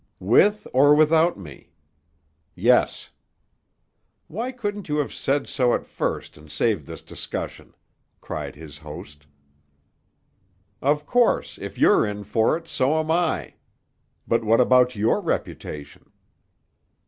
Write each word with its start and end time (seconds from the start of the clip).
"With, 0.19 0.65
or 0.73 0.95
without 0.95 1.37
me?" 1.37 1.73
"Yes." 2.55 3.11
"Why 4.27 4.51
couldn't 4.51 4.89
you 4.89 4.97
have 4.97 5.13
said 5.13 5.45
so 5.47 5.75
at 5.75 5.85
first 5.85 6.37
and 6.37 6.51
saved 6.51 6.87
this 6.87 7.03
discussion?" 7.03 7.75
cried 8.19 8.55
his 8.55 8.79
host. 8.79 9.27
"Of 10.81 11.05
course, 11.05 11.59
if 11.61 11.77
you're 11.77 12.03
in 12.03 12.23
for 12.23 12.57
it, 12.57 12.67
so 12.67 12.99
am 12.99 13.11
I. 13.11 13.53
But 14.27 14.43
what 14.43 14.59
about 14.59 14.95
your 14.95 15.21
reputation?" 15.21 16.11